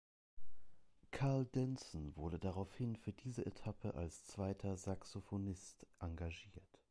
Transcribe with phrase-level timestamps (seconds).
[1.11, 6.79] Karl Denson wurde daraufhin für diese Etappe als zweiter Saxophonist engagiert.